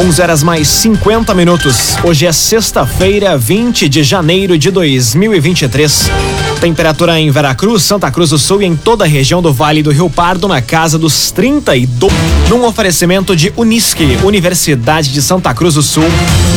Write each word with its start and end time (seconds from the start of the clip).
11 0.00 0.22
horas 0.22 0.42
mais 0.42 0.66
50 0.66 1.34
minutos. 1.34 1.94
Hoje 2.02 2.24
é 2.24 2.32
sexta-feira, 2.32 3.36
20 3.36 3.86
de 3.86 4.02
janeiro 4.02 4.56
de 4.56 4.70
2023. 4.70 6.10
Temperatura 6.58 7.20
em 7.20 7.30
Veracruz, 7.30 7.82
Santa 7.82 8.10
Cruz 8.10 8.30
do 8.30 8.38
Sul 8.38 8.62
e 8.62 8.64
em 8.64 8.74
toda 8.74 9.04
a 9.04 9.06
região 9.06 9.42
do 9.42 9.52
Vale 9.52 9.82
do 9.82 9.90
Rio 9.90 10.08
Pardo 10.08 10.48
na 10.48 10.62
casa 10.62 10.98
dos 10.98 11.30
32. 11.32 12.10
Num 12.48 12.64
oferecimento 12.64 13.36
de 13.36 13.52
Unisque, 13.58 14.16
Universidade 14.24 15.12
de 15.12 15.20
Santa 15.20 15.52
Cruz 15.52 15.74
do 15.74 15.82
Sul. 15.82 16.08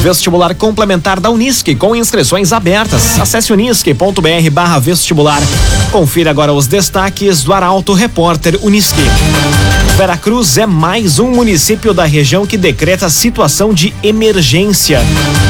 Vestibular 0.02 0.56
complementar 0.56 1.20
da 1.20 1.30
Unisque 1.30 1.76
com 1.76 1.94
inscrições 1.94 2.54
abertas. 2.54 3.20
Acesse 3.20 3.52
unisque.br 3.52 4.50
barra 4.54 4.80
vestibular. 4.80 5.42
Confira 5.92 6.30
agora 6.30 6.54
os 6.54 6.66
destaques 6.66 7.44
do 7.44 7.52
Arauto 7.52 7.92
Repórter 7.94 8.58
Unisque. 8.62 9.04
Veracruz 9.96 10.58
é 10.58 10.66
mais 10.66 11.20
um 11.20 11.30
município 11.30 11.94
da 11.94 12.04
região 12.04 12.48
que 12.48 12.58
decreta 12.58 13.12
situação 13.12 13.72
de 13.72 13.94
emergência. 14.02 15.00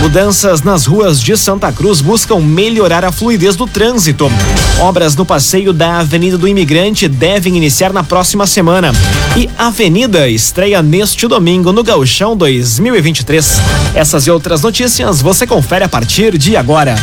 Mudanças 0.02 0.62
nas 0.62 0.86
ruas 0.86 1.22
de 1.22 1.38
Santa 1.38 1.72
Cruz 1.72 2.02
buscam 2.02 2.40
melhorar 2.42 3.06
a 3.06 3.12
fluidez 3.12 3.56
do 3.56 3.66
trânsito. 3.66 4.30
Obras 4.82 5.16
no 5.16 5.26
passeio 5.26 5.72
da 5.72 6.00
Avenida 6.00 6.38
do 6.38 6.46
Imigrante 6.48 7.08
devem 7.08 7.56
iniciar 7.56 7.94
na 7.94 8.04
próxima 8.04 8.46
semana. 8.46 8.92
E 9.38 9.50
Avenida 9.58 10.28
estreia 10.28 10.82
neste 10.82 11.26
domingo 11.26 11.72
no 11.72 11.82
Gauchão 11.82 12.36
2023. 12.36 13.62
Essas 13.96 14.28
e 14.28 14.32
outras 14.32 14.62
notícias 14.62 15.22
você 15.22 15.48
confere 15.48 15.86
a 15.86 15.90
partir 15.90 16.38
de 16.38 16.58
agora. 16.58 16.96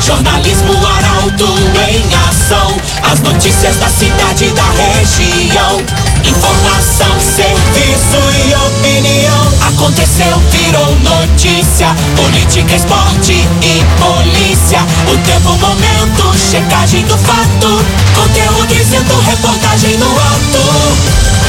Jornalismo 0.00 0.72
Arauto 0.86 1.46
em 1.90 2.02
ação. 2.28 2.74
As 3.02 3.20
notícias 3.20 3.76
da 3.76 3.88
cidade 3.88 4.46
e 4.46 4.50
da 4.50 4.70
região. 4.70 6.05
Informação, 6.36 7.18
serviço 7.18 8.20
e 8.44 8.54
opinião. 8.54 9.52
Aconteceu, 9.68 10.38
virou 10.50 10.94
notícia. 11.00 11.88
Política, 12.14 12.76
esporte 12.76 13.32
e 13.62 13.84
polícia. 13.98 14.80
O 15.10 15.16
tempo, 15.26 15.56
momento, 15.56 16.38
checagem 16.38 17.04
do 17.04 17.16
fato. 17.16 17.82
Conteúdo 18.14 18.66
dizendo, 18.66 19.18
reportagem 19.20 19.96
no 19.96 20.10
ato. 20.10 20.60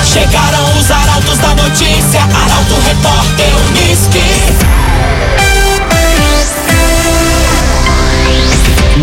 Chegaram 0.05 0.79
os 0.79 0.89
arautos 0.89 1.37
da 1.37 1.53
notícia. 1.55 2.21
Arauto, 2.21 2.75
repórter, 2.87 3.51
Unisque. 3.67 4.23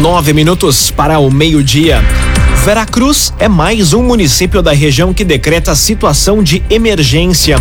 Nove 0.00 0.32
minutos 0.32 0.90
para 0.90 1.18
o 1.18 1.30
meio-dia. 1.30 2.02
Veracruz 2.64 3.30
é 3.38 3.46
mais 3.46 3.92
um 3.92 4.02
município 4.02 4.62
da 4.62 4.72
região 4.72 5.12
que 5.12 5.22
decreta 5.22 5.74
situação 5.74 6.42
de 6.42 6.64
emergência. 6.70 7.58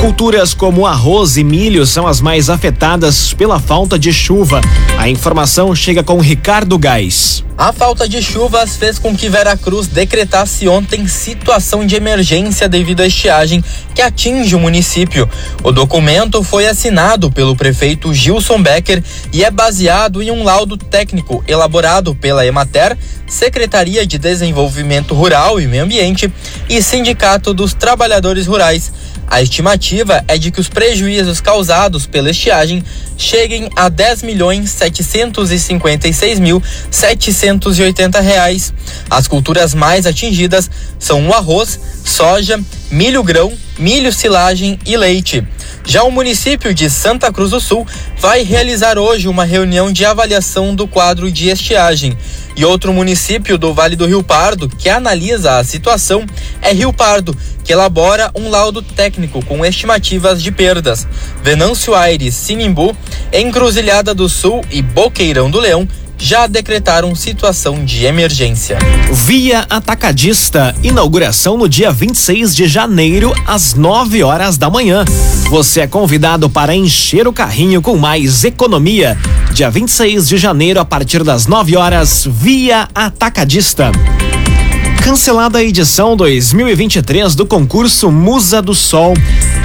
Culturas 0.00 0.54
como 0.54 0.86
arroz 0.86 1.36
e 1.36 1.44
milho 1.44 1.84
são 1.84 2.06
as 2.06 2.22
mais 2.22 2.48
afetadas 2.48 3.34
pela 3.34 3.60
falta 3.60 3.98
de 3.98 4.10
chuva. 4.10 4.62
A 4.96 5.06
informação 5.06 5.74
chega 5.74 6.02
com 6.02 6.18
Ricardo 6.18 6.78
Gás. 6.78 7.44
A 7.58 7.72
falta 7.72 8.08
de 8.08 8.22
chuvas 8.22 8.76
fez 8.76 9.00
com 9.00 9.16
que 9.16 9.28
Veracruz 9.28 9.88
decretasse 9.88 10.68
ontem 10.68 11.08
situação 11.08 11.84
de 11.84 11.96
emergência 11.96 12.68
devido 12.68 13.00
à 13.00 13.06
estiagem 13.08 13.64
que 13.96 14.00
atinge 14.00 14.54
o 14.54 14.60
município. 14.60 15.28
O 15.64 15.72
documento 15.72 16.44
foi 16.44 16.68
assinado 16.68 17.32
pelo 17.32 17.56
prefeito 17.56 18.14
Gilson 18.14 18.62
Becker 18.62 19.02
e 19.32 19.42
é 19.42 19.50
baseado 19.50 20.22
em 20.22 20.30
um 20.30 20.44
laudo 20.44 20.76
técnico 20.76 21.42
elaborado 21.48 22.14
pela 22.14 22.46
Emater, 22.46 22.96
Secretaria 23.26 24.06
de 24.06 24.18
Desenvolvimento 24.18 25.12
Rural 25.12 25.60
e 25.60 25.66
Meio 25.66 25.82
Ambiente 25.82 26.32
e 26.68 26.80
Sindicato 26.80 27.52
dos 27.52 27.74
Trabalhadores 27.74 28.46
Rurais. 28.46 28.92
A 29.30 29.42
estimativa 29.42 30.24
é 30.26 30.38
de 30.38 30.50
que 30.50 30.60
os 30.60 30.68
prejuízos 30.68 31.40
causados 31.40 32.06
pela 32.06 32.30
estiagem 32.30 32.82
cheguem 33.16 33.68
a 33.76 33.88
10 33.88 34.22
milhões 34.22 34.70
756 34.70 36.40
mil 36.40 36.62
780 36.90 38.20
reais. 38.20 38.72
As 39.10 39.28
culturas 39.28 39.74
mais 39.74 40.06
atingidas 40.06 40.70
são 40.98 41.28
o 41.28 41.34
arroz, 41.34 41.78
soja, 42.04 42.58
milho 42.90 43.22
grão, 43.22 43.52
milho 43.78 44.12
silagem 44.12 44.78
e 44.86 44.96
leite. 44.96 45.46
Já 45.84 46.02
o 46.02 46.10
município 46.10 46.74
de 46.74 46.90
Santa 46.90 47.32
Cruz 47.32 47.50
do 47.50 47.60
Sul 47.60 47.86
vai 48.18 48.42
realizar 48.42 48.98
hoje 48.98 49.28
uma 49.28 49.44
reunião 49.44 49.92
de 49.92 50.04
avaliação 50.04 50.74
do 50.74 50.86
quadro 50.86 51.32
de 51.32 51.48
estiagem. 51.48 52.16
E 52.56 52.64
outro 52.64 52.92
município 52.92 53.56
do 53.56 53.72
Vale 53.72 53.96
do 53.96 54.06
Rio 54.06 54.22
Pardo 54.22 54.68
que 54.68 54.88
analisa 54.88 55.58
a 55.58 55.64
situação 55.64 56.26
é 56.60 56.72
Rio 56.72 56.92
Pardo, 56.92 57.36
que 57.64 57.72
elabora 57.72 58.30
um 58.34 58.50
laudo 58.50 58.82
técnico 58.82 59.44
com 59.44 59.64
estimativas 59.64 60.42
de 60.42 60.50
perdas. 60.50 61.06
Venâncio 61.42 61.94
Aires, 61.94 62.34
Sinimbu, 62.34 62.96
Encruzilhada 63.32 64.14
do 64.14 64.28
Sul 64.28 64.64
e 64.70 64.82
Boqueirão 64.82 65.50
do 65.50 65.60
Leão 65.60 65.88
já 66.18 66.46
decretaram 66.46 67.14
situação 67.14 67.84
de 67.84 68.04
emergência. 68.04 68.78
Via 69.12 69.64
Atacadista, 69.70 70.74
inauguração 70.82 71.56
no 71.56 71.68
dia 71.68 71.92
26 71.92 72.54
de 72.54 72.66
janeiro, 72.66 73.32
às 73.46 73.74
9 73.74 74.22
horas 74.22 74.58
da 74.58 74.68
manhã. 74.68 75.04
Você 75.48 75.80
é 75.80 75.86
convidado 75.86 76.50
para 76.50 76.74
encher 76.74 77.26
o 77.28 77.32
carrinho 77.32 77.80
com 77.80 77.96
mais 77.96 78.44
economia. 78.44 79.16
Dia 79.52 79.70
26 79.70 80.28
de 80.28 80.36
janeiro, 80.36 80.80
a 80.80 80.84
partir 80.84 81.22
das 81.22 81.46
9 81.46 81.76
horas, 81.76 82.26
Via 82.30 82.88
Atacadista. 82.94 83.92
Cancelada 85.02 85.58
a 85.58 85.64
edição 85.64 86.16
2023 86.16 87.34
do 87.34 87.46
concurso 87.46 88.10
Musa 88.10 88.60
do 88.60 88.74
Sol. 88.74 89.14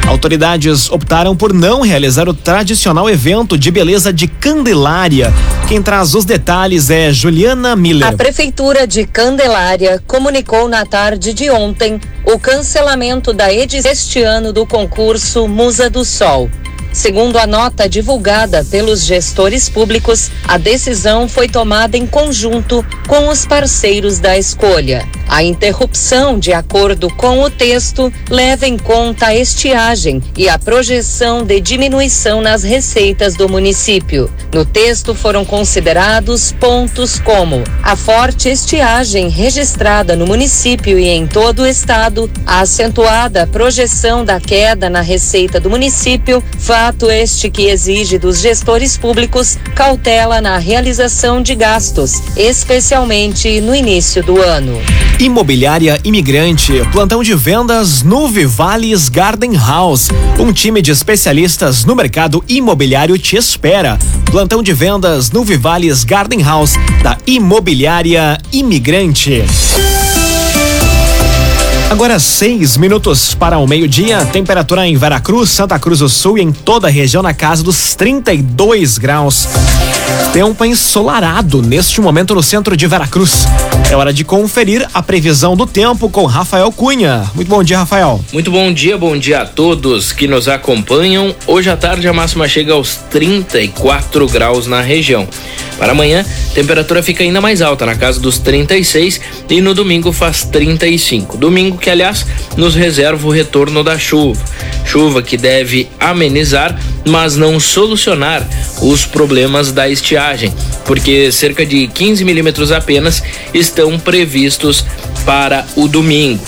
Autoridades 0.07 0.89
optaram 0.89 1.35
por 1.35 1.53
não 1.53 1.81
realizar 1.81 2.27
o 2.27 2.33
tradicional 2.33 3.09
evento 3.09 3.57
de 3.57 3.71
beleza 3.71 4.11
de 4.11 4.27
Candelária. 4.27 5.33
Quem 5.67 5.81
traz 5.81 6.13
os 6.13 6.25
detalhes 6.25 6.89
é 6.89 7.11
Juliana 7.11 7.75
Miller. 7.75 8.07
A 8.07 8.11
Prefeitura 8.11 8.85
de 8.85 9.05
Candelária 9.05 10.03
comunicou 10.05 10.67
na 10.67 10.85
tarde 10.85 11.33
de 11.33 11.49
ontem 11.49 11.99
o 12.25 12.37
cancelamento 12.37 13.33
da 13.33 13.51
edição 13.51 13.91
este 13.91 14.21
ano 14.21 14.51
do 14.51 14.65
concurso 14.65 15.47
Musa 15.47 15.89
do 15.89 16.03
Sol. 16.03 16.49
Segundo 16.91 17.37
a 17.37 17.47
nota 17.47 17.89
divulgada 17.89 18.63
pelos 18.63 19.03
gestores 19.03 19.67
públicos, 19.67 20.29
a 20.47 20.59
decisão 20.59 21.27
foi 21.27 21.47
tomada 21.47 21.97
em 21.97 22.05
conjunto 22.05 22.85
com 23.07 23.29
os 23.29 23.47
parceiros 23.47 24.19
da 24.19 24.37
escolha. 24.37 25.07
A 25.28 25.44
interrupção, 25.44 26.38
de 26.38 26.53
acordo 26.53 27.09
com 27.16 27.41
o 27.41 27.50
texto, 27.50 28.11
leva 28.29 28.67
em 28.67 28.78
conta 28.78 29.28
a 29.28 29.35
estiagem 29.35 30.22
e 30.38 30.47
a 30.47 30.59
projeção 30.59 31.44
de 31.44 31.59
diminuição 31.59 32.41
nas 32.41 32.63
receitas 32.63 33.35
do 33.35 33.50
município. 33.50 34.31
No 34.53 34.66
texto 34.66 35.16
foram 35.16 35.44
considerados 35.44 36.51
pontos 36.51 37.19
como 37.19 37.63
a 37.81 37.95
forte 37.95 38.50
estiagem 38.50 39.29
registrada 39.29 40.16
no 40.16 40.28
município 40.28 41.00
e 41.00 41.07
em 41.07 41.25
todo 41.25 41.63
o 41.63 41.67
estado, 41.67 42.29
a 42.45 42.62
acentuada 42.62 43.47
projeção 43.47 44.23
da 44.23 44.39
queda 44.39 44.89
na 44.89 45.01
receita 45.01 45.59
do 45.59 45.69
município, 45.69 46.44
fato 46.59 47.09
este 47.09 47.50
que 47.50 47.67
exige 47.69 48.17
dos 48.17 48.39
gestores 48.39 48.97
públicos 48.97 49.57
cautela 49.75 50.39
na 50.39 50.57
realização 50.57 51.41
de 51.41 51.56
gastos, 51.56 52.22
especialmente 52.38 53.59
no 53.62 53.73
início 53.73 54.23
do 54.23 54.41
ano. 54.41 54.79
Imobiliária 55.23 56.01
Imigrante, 56.03 56.73
plantão 56.91 57.23
de 57.23 57.34
vendas 57.34 58.03
no 58.03 58.28
Vivales 58.28 59.07
Garden 59.07 59.56
House. 59.56 60.09
Um 60.38 60.51
time 60.51 60.81
de 60.81 60.91
especialistas 60.91 61.85
no 61.85 61.95
mercado 61.95 62.44
imobiliário 62.45 63.17
te 63.17 63.38
espera. 63.38 63.97
Plantão 64.25 64.62
de 64.62 64.73
vendas 64.73 65.31
no 65.31 65.45
Vivales 65.45 66.03
Garden 66.03 66.44
House 66.44 66.73
da 67.01 67.17
Imobiliária 67.25 68.38
Imigrante. 68.51 69.45
Agora 71.89 72.19
seis 72.19 72.75
minutos 72.75 73.33
para 73.33 73.57
o 73.59 73.66
meio-dia, 73.66 74.25
temperatura 74.25 74.85
em 74.85 74.97
Veracruz, 74.97 75.51
Santa 75.51 75.79
Cruz 75.79 76.00
do 76.00 76.09
Sul 76.09 76.38
e 76.38 76.41
em 76.41 76.51
toda 76.51 76.89
a 76.89 76.91
região 76.91 77.23
na 77.23 77.33
casa 77.33 77.63
dos 77.63 77.95
32 77.95 78.97
graus. 78.97 79.47
Tempo 80.33 80.65
ensolarado 80.65 81.62
neste 81.62 82.01
momento 82.01 82.33
no 82.33 82.42
centro 82.42 82.75
de 82.75 82.88
Veracruz. 82.88 83.45
É 83.92 83.95
hora 83.95 84.12
de 84.12 84.24
conferir 84.24 84.88
a 84.94 85.04
previsão 85.04 85.56
do 85.56 85.68
tempo 85.68 86.10
com 86.10 86.25
Rafael 86.25 86.71
Cunha. 86.71 87.30
Muito 87.36 87.48
bom 87.48 87.63
dia, 87.63 87.77
Rafael. 87.77 88.19
Muito 88.33 88.50
bom 88.50 88.74
dia, 88.74 88.98
bom 88.98 89.15
dia 89.15 89.42
a 89.42 89.45
todos 89.45 90.12
que 90.12 90.27
nos 90.27 90.48
acompanham. 90.48 91.36
Hoje 91.45 91.69
à 91.69 91.77
tarde 91.77 92.07
a 92.07 92.13
máxima 92.13 92.48
chega 92.48 92.74
aos 92.74 92.95
34 93.12 94.27
graus 94.27 94.65
na 94.65 94.81
região. 94.81 95.27
Para 95.77 95.92
amanhã, 95.92 96.25
temperatura 96.54 97.04
fica 97.04 97.24
ainda 97.24 97.42
mais 97.42 97.62
alta, 97.62 97.86
na 97.86 97.95
casa 97.95 98.19
dos 98.19 98.38
36 98.39 99.19
e 99.50 99.62
no 99.62 99.74
domingo 99.74 100.12
faz 100.12 100.44
35. 100.44 101.38
Domingo 101.38 101.77
que, 101.77 101.89
aliás, 101.89 102.25
nos 102.56 102.75
reserva 102.75 103.27
o 103.27 103.31
retorno 103.31 103.83
da 103.83 103.98
chuva. 103.98 104.42
Chuva 104.86 105.21
que 105.21 105.38
deve 105.38 105.89
amenizar, 106.00 106.80
mas 107.06 107.36
não 107.36 107.59
solucionar 107.59 108.48
os 108.81 109.06
problemas 109.06 109.71
da 109.71 109.89
estiagem, 110.03 110.53
porque 110.85 111.31
cerca 111.31 111.65
de 111.65 111.88
15 111.88 112.25
milímetros 112.25 112.71
apenas 112.71 113.23
estão 113.53 113.97
previstos 113.97 114.85
para 115.25 115.65
o 115.75 115.88
domingo. 115.88 116.44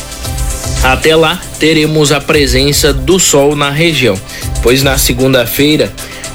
Até 0.83 1.15
lá, 1.15 1.41
teremos 1.57 2.11
a 2.11 2.19
presença 2.19 2.93
do 2.93 3.19
sol 3.19 3.55
na 3.55 3.71
região. 3.71 4.19
pois 4.61 4.83
na 4.83 4.97
segunda-feira 4.97 5.93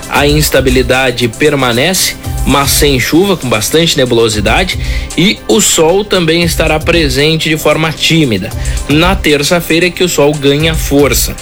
a 0.08 0.26
instabilidade 0.26 1.28
permanece, 1.28 2.16
mas 2.46 2.70
sem 2.70 2.98
chuva, 2.98 3.36
com 3.36 3.48
bastante 3.48 3.96
nebulosidade, 3.96 4.78
e 5.16 5.38
o 5.46 5.60
sol 5.60 6.04
também 6.04 6.42
estará 6.42 6.78
presente 6.80 7.48
de 7.48 7.56
forma 7.56 7.92
tímida. 7.92 8.50
Na 8.88 9.14
terça-feira 9.14 9.86
é 9.86 9.90
que 9.90 10.02
o 10.02 10.08
sol 10.08 10.32
ganha 10.34 10.74
força. 10.74 11.36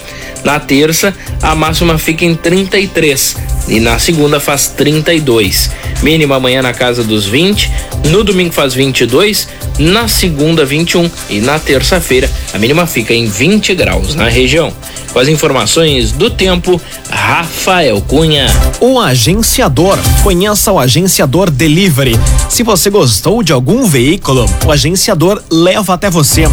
Na 0.44 0.58
terça, 0.60 1.14
a 1.42 1.54
máxima 1.54 1.98
fica 1.98 2.24
em 2.24 2.34
33 2.34 3.47
e 3.68 3.80
na 3.80 3.98
segunda 3.98 4.40
faz 4.40 4.68
32. 4.68 5.70
Mínima 6.02 6.36
amanhã 6.36 6.62
na 6.62 6.72
casa 6.72 7.02
dos 7.04 7.26
20, 7.26 7.70
no 8.10 8.24
domingo 8.24 8.52
faz 8.52 8.74
22, 8.74 9.48
na 9.78 10.08
segunda 10.08 10.64
21 10.64 11.10
e 11.30 11.40
na 11.40 11.58
terça-feira 11.58 12.30
a 12.52 12.58
mínima 12.58 12.86
fica 12.86 13.14
em 13.14 13.26
20 13.26 13.74
graus 13.74 14.14
na 14.14 14.28
região. 14.28 14.72
Com 15.12 15.18
as 15.18 15.28
informações 15.28 16.12
do 16.12 16.30
tempo, 16.30 16.80
Rafael 17.10 18.00
Cunha. 18.02 18.46
O 18.80 19.00
agenciador. 19.00 19.98
Conheça 20.22 20.70
o 20.70 20.78
agenciador 20.78 21.50
Delivery. 21.50 22.18
Se 22.48 22.62
você 22.62 22.90
gostou 22.90 23.42
de 23.42 23.52
algum 23.52 23.86
veículo, 23.86 24.48
o 24.66 24.70
agenciador 24.70 25.42
leva 25.50 25.94
até 25.94 26.10
você. 26.10 26.44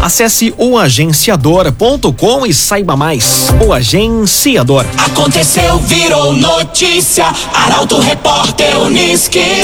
Acesse 0.00 0.54
oagenciador.com 0.56 2.46
e 2.46 2.54
saiba 2.54 2.96
mais. 2.96 3.48
O 3.64 3.72
agenciador. 3.72 4.86
Aconteceu, 4.96 5.78
virou 5.78 6.32
notícia. 6.32 7.26
Arauto 7.52 7.98
Repórter 8.00 8.78
Uniski. 8.80 9.62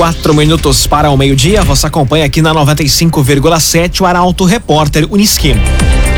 Quatro 0.00 0.32
minutos 0.32 0.86
para 0.86 1.10
o 1.10 1.16
meio-dia, 1.18 1.62
você 1.62 1.86
acompanha 1.86 2.24
aqui 2.24 2.40
na 2.40 2.54
95,7 2.54 4.00
o 4.00 4.06
Arauto 4.06 4.46
Repórter 4.46 5.06
Uniski. 5.10 5.54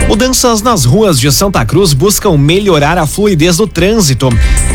Mudanças 0.07 0.63
nas 0.63 0.85
ruas 0.85 1.19
de 1.19 1.33
Santa 1.33 1.65
Cruz 1.65 1.93
buscam 1.93 2.39
melhorar 2.39 2.97
a 2.97 3.09
fluidez 3.09 3.57
do 3.57 3.67
trânsito. 3.67 4.29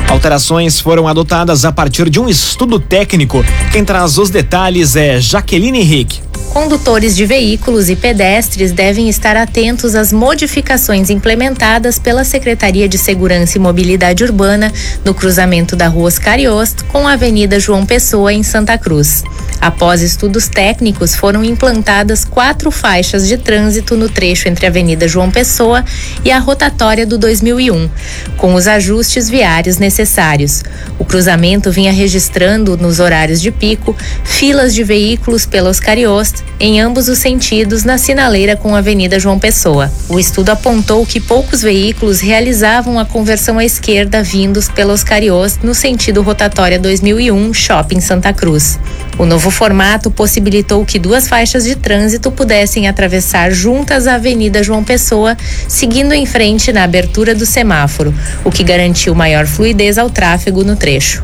Alterações 0.09 0.81
foram 0.81 1.07
adotadas 1.07 1.63
a 1.63 1.71
partir 1.71 2.09
de 2.09 2.19
um 2.19 2.27
estudo 2.27 2.81
técnico. 2.81 3.45
Quem 3.71 3.86
traz 3.86 4.18
os 4.18 4.30
detalhes 4.30 4.98
é 4.98 5.21
Jaqueline 5.21 5.80
Henrique. 5.80 6.27
Condutores 6.57 7.15
de 7.15 7.24
veículos 7.24 7.88
e 7.88 7.95
pedestres 7.95 8.71
devem 8.71 9.07
estar 9.07 9.38
atentos 9.38 9.94
às 9.94 10.12
modificações 10.12 11.12
implementadas 11.12 12.00
pela 12.00 12.24
Secretaria 12.24 12.89
de 12.89 12.98
Segurança 12.98 13.59
e 13.59 13.62
Mobilidade 13.62 14.24
Urbana 14.24 14.74
no 15.06 15.13
cruzamento 15.13 15.75
da 15.75 15.88
Rua 15.88 16.07
Oscariost 16.07 16.83
com 16.86 17.07
a 17.07 17.13
Avenida 17.13 17.59
João 17.59 17.86
Pessoa, 17.86 18.33
em 18.33 18.42
Santa 18.42 18.75
Cruz. 18.75 19.24
Após 19.62 20.01
estudos 20.01 20.48
técnicos, 20.48 21.15
foram 21.15 21.44
implantadas 21.44 22.25
quatro 22.25 22.71
faixas 22.71 23.27
de 23.27 23.38
trânsito 23.38 23.95
no 23.95 24.09
trecho 24.09 24.48
entre 24.48 24.65
a 24.65 24.69
Avenida 24.69 25.07
João 25.07 25.30
Pessoa 25.30 25.86
e 26.25 26.31
a 26.31 26.39
rotatória 26.39 27.06
do 27.06 27.19
2001, 27.19 27.88
com 28.36 28.56
os 28.56 28.68
ajustes 28.68 29.30
viários 29.30 29.77
necessários. 29.77 30.63
O 30.98 31.06
cruzamento 31.06 31.71
vinha 31.71 31.94
registrando, 31.94 32.75
nos 32.77 33.00
horários 33.00 33.39
de 33.39 33.51
pico, 33.51 33.95
filas 34.24 34.74
de 34.74 34.83
veículos 34.83 35.45
pela 35.45 35.69
Oscariost 35.69 36.47
em 36.60 36.82
ambos 36.82 37.08
os 37.08 37.20
sentidos 37.20 37.84
na 37.84 37.98
sinaleira 37.98 38.56
com 38.56 38.76
a 38.76 38.80
Avenida 38.80 39.20
João 39.20 39.38
Pessoa. 39.38 39.92
O 40.10 40.20
estudo 40.20 40.50
apontou 40.50 41.06
que 41.06 41.20
poucos 41.20 41.62
veículos 41.62 42.20
realizavam 42.20 43.00
a 43.00 43.06
conversão 43.06 43.60
à 43.60 43.66
esquerda 43.66 44.24
vindos 44.24 44.68
pela 44.68 44.94
Oscariost 44.94 45.60
no 45.64 45.76
sentido 45.76 46.22
rotatória 46.22 46.80
2001 46.80 47.54
Shopping 47.54 48.00
Santa 48.00 48.34
Cruz. 48.34 48.80
O 49.19 49.25
novo 49.25 49.50
formato 49.50 50.12
possibilitou 50.12 50.86
que 50.86 51.00
duas 51.00 51.28
faixas 51.28 51.64
de 51.64 51.75
trânsito 51.75 52.31
pudessem 52.31 52.88
atravessar 52.88 53.52
juntas 53.52 54.06
a 54.06 54.16
Avenida 54.16 54.62
João 54.62 54.84
Pessoa, 54.84 55.36
seguindo 55.68 56.14
em 56.14 56.25
frente 56.25 56.72
na 56.72 56.84
abertura 56.84 57.34
do 57.34 57.46
semáforo, 57.46 58.14
o 58.44 58.52
que 58.52 58.64
garantiu 58.64 59.16
maior 59.16 59.48
fluidez 59.48 59.98
ao 59.98 60.10
tráfego 60.10 60.64
no 60.64 60.75
trecho. 60.75 61.24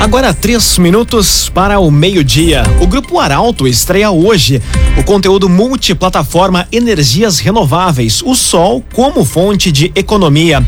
Agora 0.00 0.34
três 0.34 0.76
minutos 0.78 1.48
para 1.48 1.78
o 1.78 1.90
meio-dia. 1.90 2.62
O 2.80 2.86
Grupo 2.86 3.18
Arauto 3.18 3.66
estreia 3.66 4.10
hoje 4.10 4.62
o 4.98 5.04
conteúdo 5.04 5.48
multiplataforma 5.48 6.66
Energias 6.72 7.38
Renováveis, 7.38 8.22
o 8.22 8.34
Sol 8.34 8.82
como 8.92 9.24
fonte 9.24 9.70
de 9.70 9.92
economia. 9.94 10.62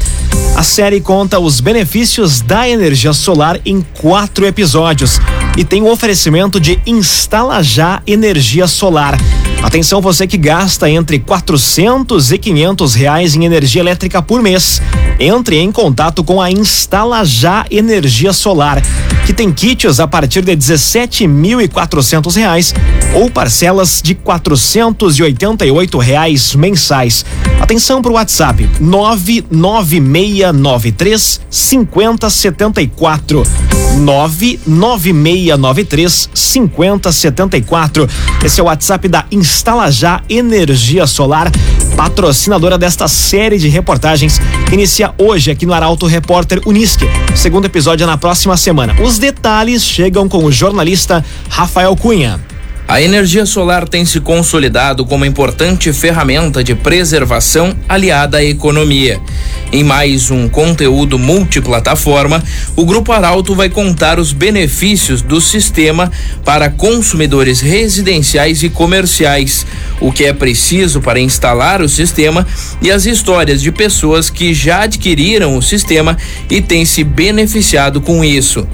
A 0.56 0.62
série 0.62 1.00
conta 1.00 1.38
os 1.38 1.60
benefícios 1.60 2.40
da 2.40 2.68
energia 2.68 3.12
solar 3.12 3.60
em 3.64 3.84
quatro 4.00 4.46
episódios 4.46 5.20
e 5.56 5.64
tem 5.64 5.82
o 5.82 5.90
oferecimento 5.90 6.58
de 6.58 6.80
Instala 6.86 7.62
Já 7.62 8.02
Energia 8.06 8.66
Solar. 8.66 9.18
Atenção 9.66 10.00
você 10.00 10.26
que 10.28 10.38
gasta 10.38 10.88
entre 10.88 11.18
400 11.18 12.30
e 12.30 12.38
500 12.38 12.94
reais 12.94 13.34
em 13.34 13.44
energia 13.44 13.82
elétrica 13.82 14.22
por 14.22 14.40
mês. 14.40 14.80
Entre 15.18 15.58
em 15.58 15.72
contato 15.72 16.22
com 16.22 16.40
a 16.40 16.52
Instala 16.52 17.24
Já 17.24 17.66
Energia 17.68 18.32
Solar, 18.32 18.80
que 19.26 19.32
tem 19.32 19.52
kits 19.52 19.98
a 19.98 20.06
partir 20.06 20.42
de 20.42 20.56
17.400 20.56 22.36
reais 22.36 22.72
ou 23.12 23.28
parcelas 23.28 24.00
de 24.00 24.14
488 24.14 25.98
reais 25.98 26.54
mensais. 26.54 27.26
Atenção 27.60 28.00
para 28.00 28.12
o 28.12 28.14
WhatsApp 28.14 28.70
99693 28.78 31.40
5074 31.50 33.42
99693 33.96 36.30
5074. 36.32 38.08
Esse 38.44 38.60
é 38.60 38.62
o 38.62 38.66
WhatsApp 38.66 39.08
da 39.08 39.24
Instala 39.32 39.55
Já 39.90 40.20
Energia 40.28 41.06
Solar, 41.06 41.50
patrocinadora 41.96 42.76
desta 42.76 43.08
série 43.08 43.58
de 43.58 43.68
reportagens 43.68 44.38
que 44.68 44.74
inicia 44.74 45.14
hoje 45.18 45.50
aqui 45.50 45.64
no 45.64 45.72
Arauto 45.72 46.06
Repórter 46.06 46.60
Unisque. 46.66 47.06
Segundo 47.34 47.64
episódio 47.64 48.04
é 48.04 48.06
na 48.06 48.18
próxima 48.18 48.56
semana. 48.56 48.94
Os 49.02 49.18
detalhes 49.18 49.82
chegam 49.82 50.28
com 50.28 50.44
o 50.44 50.52
jornalista 50.52 51.24
Rafael 51.48 51.96
Cunha. 51.96 52.38
A 52.88 53.02
energia 53.02 53.44
solar 53.44 53.88
tem 53.88 54.04
se 54.04 54.20
consolidado 54.20 55.04
como 55.04 55.24
importante 55.24 55.92
ferramenta 55.92 56.62
de 56.62 56.72
preservação 56.72 57.74
aliada 57.88 58.38
à 58.38 58.44
economia. 58.44 59.20
Em 59.72 59.82
mais 59.82 60.30
um 60.30 60.48
conteúdo 60.48 61.18
multiplataforma, 61.18 62.40
o 62.76 62.86
Grupo 62.86 63.10
Arauto 63.10 63.56
vai 63.56 63.68
contar 63.68 64.20
os 64.20 64.32
benefícios 64.32 65.20
do 65.20 65.40
sistema 65.40 66.12
para 66.44 66.70
consumidores 66.70 67.60
residenciais 67.60 68.62
e 68.62 68.68
comerciais, 68.68 69.66
o 70.00 70.12
que 70.12 70.24
é 70.24 70.32
preciso 70.32 71.00
para 71.00 71.18
instalar 71.18 71.82
o 71.82 71.88
sistema 71.88 72.46
e 72.80 72.92
as 72.92 73.04
histórias 73.04 73.60
de 73.60 73.72
pessoas 73.72 74.30
que 74.30 74.54
já 74.54 74.82
adquiriram 74.82 75.56
o 75.56 75.62
sistema 75.62 76.16
e 76.48 76.60
têm 76.60 76.84
se 76.84 77.02
beneficiado 77.02 78.00
com 78.00 78.24
isso. 78.24 78.64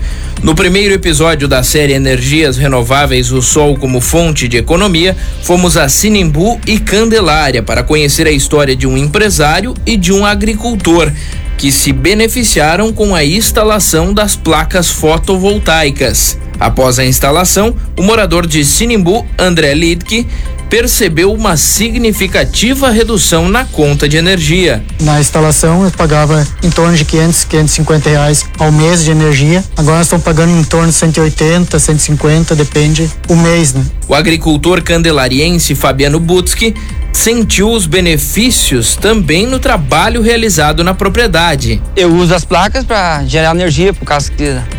No 0.43 0.55
primeiro 0.55 0.93
episódio 0.93 1.49
da 1.49 1.63
série 1.63 1.95
Energias 1.95 2.59
Renováveis, 2.59 3.33
o 3.33 3.41
Sol 3.41 3.77
como 3.77 4.02
fonte 4.03 4.47
de 4.49 4.59
economia, 4.59 5.17
fomos 5.43 5.77
a 5.77 5.89
Sinimbu 5.89 6.61
e 6.67 6.79
Candelária 6.79 7.63
para 7.63 7.83
conhecer 7.83 8.27
a 8.27 8.31
história 8.31 8.77
de 8.77 8.87
um 8.87 8.99
empresário 8.99 9.75
e 9.87 9.97
de 9.97 10.13
um 10.13 10.27
agricultor 10.27 11.11
que 11.57 11.71
se 11.71 11.93
beneficiaram 11.93 12.93
com 12.93 13.15
a 13.15 13.25
instalação 13.25 14.13
das 14.13 14.35
placas 14.37 14.91
fotovoltaicas. 14.91 16.37
Após 16.59 16.99
a 16.99 17.05
instalação, 17.05 17.75
o 17.97 18.03
morador 18.03 18.47
de 18.47 18.65
Sinimbu, 18.65 19.27
André 19.39 19.73
Lidke, 19.75 20.27
percebeu 20.73 21.31
uma 21.35 21.55
significativa 21.55 22.89
redução 22.89 23.47
na 23.47 23.63
conta 23.63 24.09
de 24.09 24.17
energia. 24.17 24.83
Na 25.03 25.21
instalação 25.21 25.85
eu 25.85 25.91
pagava 25.91 26.49
em 26.63 26.71
torno 26.71 26.97
de 26.97 27.05
500, 27.05 27.45
550 27.45 28.09
reais 28.09 28.47
ao 28.59 28.73
mês 28.73 29.05
de 29.05 29.11
energia. 29.11 29.63
Agora 29.77 29.99
nós 29.99 30.07
estamos 30.07 30.25
pagando 30.25 30.59
em 30.59 30.65
torno 30.65 30.89
de 30.89 30.95
180, 30.95 31.79
150, 31.79 32.57
depende 32.57 33.07
o 33.29 33.37
mês, 33.37 33.75
né? 33.75 33.85
O 34.09 34.15
agricultor 34.15 34.81
candelariense 34.81 35.75
Fabiano 35.75 36.19
Butski 36.19 36.75
sentiu 37.13 37.71
os 37.71 37.87
benefícios 37.87 38.97
também 38.97 39.47
no 39.47 39.59
trabalho 39.59 40.23
realizado 40.23 40.83
na 40.83 40.95
propriedade. 40.95 41.83
Eu 41.95 42.13
uso 42.15 42.35
as 42.35 42.45
placas 42.45 42.85
para 42.85 43.25
gerar 43.27 43.55
energia 43.55 43.93
por 43.93 44.05
causa 44.05 44.33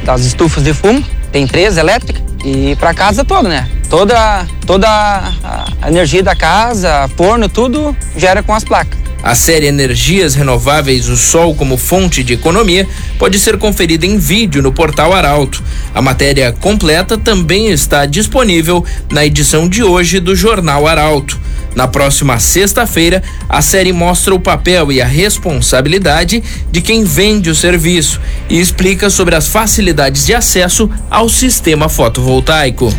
das 0.03 0.25
estufas 0.25 0.63
de 0.63 0.73
fumo. 0.73 1.03
Tem 1.31 1.47
três 1.47 1.77
elétricas 1.77 2.21
e 2.43 2.75
para 2.75 2.93
casa 2.93 3.23
toda, 3.23 3.47
né? 3.47 3.69
Toda, 3.89 4.45
toda 4.65 4.87
a 4.89 5.87
energia 5.87 6.23
da 6.23 6.35
casa, 6.35 7.07
forno, 7.15 7.47
tudo 7.47 7.95
gera 8.17 8.43
com 8.43 8.53
as 8.53 8.63
placas. 8.63 9.03
A 9.23 9.35
série 9.35 9.67
Energias 9.67 10.35
Renováveis 10.35 11.07
o 11.07 11.15
Sol 11.15 11.55
como 11.55 11.77
fonte 11.77 12.21
de 12.23 12.33
economia 12.33 12.85
pode 13.17 13.39
ser 13.39 13.57
conferida 13.57 14.05
em 14.05 14.17
vídeo 14.17 14.61
no 14.61 14.73
portal 14.73 15.13
Arauto. 15.13 15.63
A 15.95 16.01
matéria 16.01 16.51
completa 16.51 17.17
também 17.17 17.71
está 17.71 18.05
disponível 18.05 18.83
na 19.09 19.25
edição 19.25 19.69
de 19.69 19.81
hoje 19.81 20.19
do 20.19 20.35
Jornal 20.35 20.85
Arauto. 20.85 21.39
Na 21.75 21.87
próxima 21.87 22.39
sexta-feira, 22.39 23.23
a 23.49 23.61
série 23.61 23.91
mostra 23.91 24.33
o 24.33 24.39
papel 24.39 24.91
e 24.91 25.01
a 25.01 25.05
responsabilidade 25.05 26.43
de 26.71 26.81
quem 26.81 27.03
vende 27.03 27.49
o 27.49 27.55
serviço 27.55 28.19
e 28.49 28.59
explica 28.59 29.09
sobre 29.09 29.35
as 29.35 29.47
facilidades 29.47 30.25
de 30.25 30.33
acesso 30.33 30.89
ao 31.09 31.27
sistema 31.29 31.89
fotovoltaico. 31.89 32.93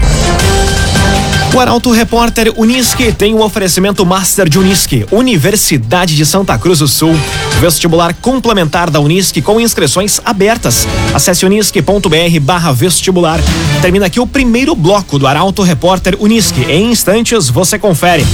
O 1.54 1.60
Arauto 1.60 1.92
Repórter 1.92 2.52
Unisque 2.58 3.12
tem 3.12 3.34
o 3.34 3.38
um 3.38 3.44
oferecimento 3.44 4.06
Master 4.06 4.48
de 4.48 4.60
Unisque, 4.60 5.06
Universidade 5.12 6.16
de 6.16 6.26
Santa 6.26 6.58
Cruz 6.58 6.80
do 6.80 6.88
Sul. 6.88 7.14
Vestibular 7.60 8.16
complementar 8.16 8.90
da 8.90 9.00
Unisque 9.00 9.42
com 9.42 9.60
inscrições 9.60 10.22
abertas. 10.24 10.88
Acesse 11.14 11.46
unisque.br 11.46 12.40
barra 12.42 12.72
vestibular. 12.72 13.40
Termina 13.82 14.08
aqui 14.08 14.20
o 14.20 14.28
primeiro 14.28 14.76
bloco 14.76 15.20
do 15.20 15.28
Arauto 15.28 15.64
Repórter 15.64 16.16
Unisque. 16.20 16.66
Em 16.70 16.92
instantes 16.92 17.50
você 17.50 17.80
confere. 17.80 18.26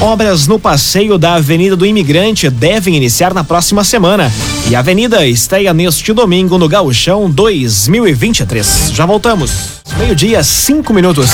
Obras 0.00 0.46
no 0.46 0.58
passeio 0.58 1.18
da 1.18 1.34
Avenida 1.34 1.76
do 1.76 1.84
Imigrante 1.84 2.48
devem 2.48 2.96
iniciar 2.96 3.34
na 3.34 3.44
próxima 3.44 3.84
semana. 3.84 4.32
E 4.68 4.74
a 4.74 4.78
avenida 4.78 5.26
estreia 5.26 5.74
neste 5.74 6.12
domingo 6.12 6.56
no 6.56 6.68
Gauchão 6.68 7.30
2023. 7.30 8.92
Já 8.94 9.04
voltamos. 9.04 9.80
Meio-dia, 9.98 10.42
cinco 10.42 10.94
minutos. 10.94 11.30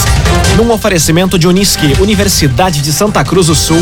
Num 0.56 0.72
oferecimento 0.72 1.38
de 1.38 1.46
Unisque, 1.46 1.94
Universidade 2.00 2.80
de 2.80 2.92
Santa 2.92 3.22
Cruz 3.22 3.46
do 3.46 3.54
Sul. 3.54 3.78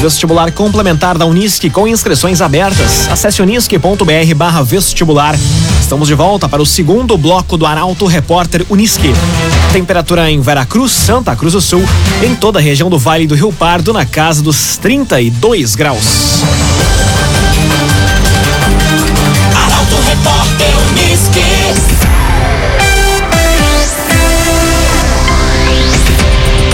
Vestibular 0.00 0.52
complementar 0.52 1.18
da 1.18 1.26
Unisque 1.26 1.68
com 1.68 1.88
inscrições 1.88 2.40
abertas. 2.40 3.08
Acesse 3.10 3.42
unisque.br 3.42 4.34
barra 4.36 4.62
vestibular. 4.62 5.34
Estamos 5.88 6.06
de 6.06 6.14
volta 6.14 6.46
para 6.46 6.60
o 6.60 6.66
segundo 6.66 7.16
bloco 7.16 7.56
do 7.56 7.64
Arauto 7.64 8.04
Repórter 8.04 8.62
Unisque. 8.68 9.10
Temperatura 9.72 10.30
em 10.30 10.38
Veracruz, 10.38 10.92
Santa 10.92 11.34
Cruz 11.34 11.54
do 11.54 11.62
Sul, 11.62 11.82
em 12.22 12.34
toda 12.34 12.58
a 12.58 12.62
região 12.62 12.90
do 12.90 12.98
Vale 12.98 13.26
do 13.26 13.34
Rio 13.34 13.50
Pardo, 13.50 13.90
na 13.90 14.04
casa 14.04 14.42
dos 14.42 14.76
32 14.76 15.74
graus. 15.74 16.42
Arauto 19.56 19.96
Repórter 20.06 20.74
Unisque. 20.90 21.40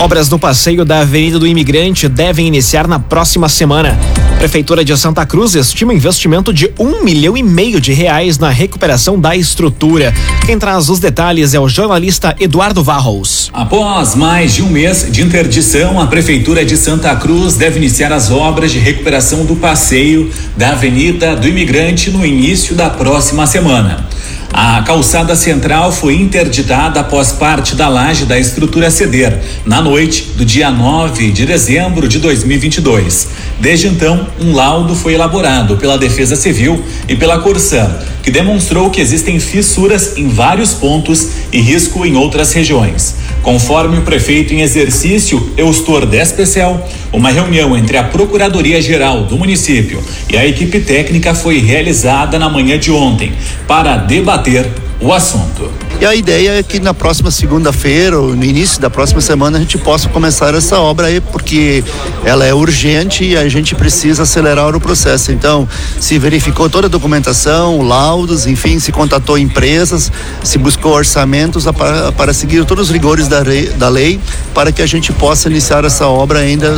Obras 0.01 0.27
no 0.27 0.37
passeio 0.37 0.83
da 0.83 0.99
Avenida 0.99 1.39
do 1.39 1.47
Imigrante 1.47 2.09
devem 2.09 2.47
iniciar 2.47 2.85
na 2.85 2.99
próxima 2.99 3.47
semana. 3.47 3.97
Prefeitura 4.45 4.85
de 4.85 4.95
Santa 4.95 5.25
Cruz 5.25 5.55
estima 5.55 5.91
investimento 5.91 6.53
de 6.53 6.71
um 6.77 7.03
milhão 7.03 7.35
e 7.35 7.41
meio 7.41 7.81
de 7.81 7.91
reais 7.93 8.37
na 8.37 8.51
recuperação 8.51 9.19
da 9.19 9.35
estrutura. 9.35 10.13
Quem 10.45 10.59
traz 10.59 10.87
os 10.87 10.99
detalhes 10.99 11.55
é 11.55 11.59
o 11.59 11.67
jornalista 11.67 12.35
Eduardo 12.39 12.83
Varros. 12.83 13.49
Após 13.51 14.13
mais 14.13 14.53
de 14.53 14.61
um 14.61 14.69
mês 14.69 15.11
de 15.11 15.23
interdição, 15.23 15.99
a 15.99 16.05
Prefeitura 16.05 16.63
de 16.63 16.77
Santa 16.77 17.15
Cruz 17.15 17.55
deve 17.55 17.79
iniciar 17.79 18.13
as 18.13 18.29
obras 18.29 18.71
de 18.71 18.77
recuperação 18.77 19.45
do 19.45 19.55
passeio 19.55 20.31
da 20.55 20.73
Avenida 20.73 21.35
do 21.35 21.47
Imigrante 21.47 22.11
no 22.11 22.23
início 22.23 22.75
da 22.75 22.91
próxima 22.91 23.47
semana. 23.47 24.07
A 24.53 24.81
calçada 24.83 25.35
central 25.35 25.91
foi 25.91 26.15
interditada 26.15 26.99
após 26.99 27.31
parte 27.31 27.75
da 27.75 27.89
laje 27.89 28.25
da 28.25 28.39
estrutura 28.39 28.89
ceder, 28.89 29.37
na 29.65 29.81
noite 29.81 30.31
do 30.35 30.45
dia 30.45 30.71
9 30.71 31.31
de 31.31 31.45
dezembro 31.45 32.07
de 32.07 32.19
2022. 32.19 33.27
Desde 33.59 33.87
então, 33.87 34.27
um 34.39 34.53
laudo 34.53 34.95
foi 34.95 35.13
elaborado 35.13 35.77
pela 35.77 35.97
Defesa 35.97 36.35
Civil 36.35 36.83
e 37.07 37.15
pela 37.15 37.39
Corsã, 37.39 37.89
que 38.21 38.31
demonstrou 38.31 38.89
que 38.89 39.01
existem 39.01 39.39
fissuras 39.39 40.17
em 40.17 40.27
vários 40.27 40.73
pontos 40.73 41.27
e 41.51 41.59
risco 41.59 42.05
em 42.05 42.15
outras 42.15 42.53
regiões. 42.53 43.15
Conforme 43.41 43.99
o 43.99 44.01
prefeito 44.01 44.53
em 44.53 44.61
exercício, 44.61 45.53
Eustor 45.55 46.05
Despecel, 46.05 46.83
uma 47.13 47.29
reunião 47.29 47.77
entre 47.77 47.97
a 47.97 48.03
Procuradoria-Geral 48.03 49.23
do 49.25 49.37
município 49.37 50.03
e 50.29 50.35
a 50.35 50.45
equipe 50.45 50.79
técnica 50.79 51.35
foi 51.35 51.59
realizada 51.59 52.39
na 52.39 52.49
manhã 52.49 52.77
de 52.77 52.91
ontem 52.91 53.33
para 53.67 53.97
debater 53.97 54.44
Napier 54.45 54.84
o 54.99 55.13
assunto. 55.13 55.69
E 55.99 56.05
a 56.05 56.13
ideia 56.13 56.59
é 56.59 56.63
que 56.63 56.79
na 56.79 56.93
próxima 56.93 57.31
segunda-feira, 57.31 58.19
ou 58.19 58.35
no 58.35 58.43
início 58.43 58.81
da 58.81 58.89
próxima 58.89 59.21
semana, 59.21 59.57
a 59.57 59.61
gente 59.61 59.77
possa 59.77 60.09
começar 60.09 60.53
essa 60.53 60.77
obra 60.79 61.07
aí, 61.07 61.21
porque 61.21 61.83
ela 62.25 62.45
é 62.45 62.53
urgente 62.53 63.23
e 63.23 63.37
a 63.37 63.47
gente 63.47 63.73
precisa 63.75 64.23
acelerar 64.23 64.75
o 64.75 64.79
processo. 64.79 65.31
Então, 65.31 65.67
se 65.99 66.19
verificou 66.19 66.69
toda 66.69 66.87
a 66.87 66.89
documentação, 66.89 67.81
laudos, 67.81 68.45
enfim, 68.45 68.77
se 68.79 68.91
contatou 68.91 69.37
empresas, 69.37 70.11
se 70.43 70.57
buscou 70.57 70.91
orçamentos 70.91 71.65
para, 71.65 72.11
para 72.11 72.33
seguir 72.33 72.65
todos 72.65 72.87
os 72.87 72.93
rigores 72.93 73.27
da, 73.27 73.41
rei, 73.41 73.67
da 73.69 73.87
lei, 73.87 74.19
para 74.53 74.71
que 74.71 74.81
a 74.81 74.85
gente 74.85 75.13
possa 75.13 75.49
iniciar 75.49 75.85
essa 75.85 76.07
obra 76.07 76.39
ainda 76.39 76.75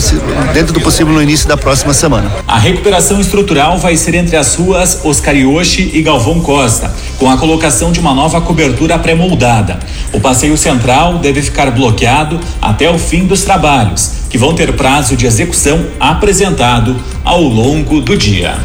dentro 0.53 0.73
do 0.73 0.81
possível 0.81 1.13
no 1.13 1.21
início 1.21 1.47
da 1.47 1.57
próxima 1.57 1.93
semana. 1.93 2.31
A 2.47 2.59
recuperação 2.59 3.19
estrutural 3.19 3.79
vai 3.79 3.97
ser 3.97 4.13
entre 4.13 4.35
as 4.35 4.55
ruas 4.55 4.99
Oscar 5.03 5.35
Yoshi 5.35 5.91
e 5.93 6.01
Galvão 6.01 6.39
Costa, 6.39 6.93
com 7.17 7.29
a 7.29 7.37
colocação 7.37 7.91
de 7.91 7.99
uma 7.99 8.06
nova 8.13 8.41
cobertura 8.41 8.97
pré-moldada. 8.99 9.79
O 10.13 10.19
passeio 10.19 10.57
central 10.57 11.19
deve 11.19 11.41
ficar 11.41 11.71
bloqueado 11.71 12.39
até 12.61 12.89
o 12.89 12.97
fim 12.97 13.25
dos 13.25 13.43
trabalhos, 13.43 14.11
que 14.29 14.37
vão 14.37 14.53
ter 14.53 14.73
prazo 14.73 15.15
de 15.15 15.25
execução 15.25 15.85
apresentado 15.99 16.95
ao 17.23 17.41
longo 17.41 18.01
do 18.01 18.17
dia. 18.17 18.55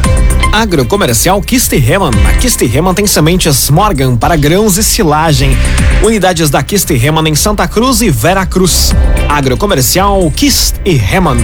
Agrocomercial 0.53 1.41
Kistihemann. 1.41 2.11
A 2.29 2.33
Kistihemann 2.33 2.93
tem 2.93 3.07
sementes 3.07 3.71
Morgan 3.71 4.15
para 4.15 4.35
grãos 4.35 4.77
e 4.77 4.83
silagem. 4.83 5.57
Unidades 6.03 6.51
da 6.51 6.61
Kistihemann 6.61 7.27
em 7.27 7.33
Santa 7.33 7.67
Cruz 7.67 8.01
e 8.01 8.09
Vera 8.11 8.45
Cruz. 8.45 8.93
Agrocomercial 9.27 10.31
Kistihemann. 10.35 11.37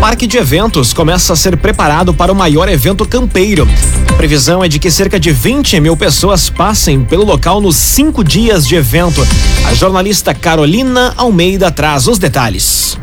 Parque 0.00 0.28
de 0.28 0.38
eventos 0.38 0.92
começa 0.92 1.32
a 1.32 1.36
ser 1.36 1.56
preparado 1.56 2.14
para 2.14 2.32
o 2.32 2.34
maior 2.34 2.68
evento 2.68 3.04
campeiro. 3.04 3.66
A 4.08 4.12
previsão 4.12 4.62
é 4.62 4.68
de 4.68 4.78
que 4.78 4.92
cerca 4.92 5.18
de 5.18 5.32
20 5.32 5.80
mil 5.80 5.96
pessoas 5.96 6.48
passem 6.48 7.04
pelo 7.04 7.24
local 7.24 7.60
nos 7.60 7.76
cinco 7.76 8.22
dias 8.22 8.64
de 8.64 8.76
evento. 8.76 9.26
A 9.66 9.74
jornalista 9.74 10.32
Carolina 10.32 11.12
Almeida 11.16 11.70
traz 11.72 12.06
os 12.06 12.16
detalhes. 12.16 12.96